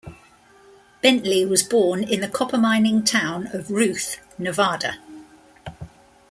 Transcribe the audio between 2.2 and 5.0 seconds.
the copper-mining town of Ruth, Nevada.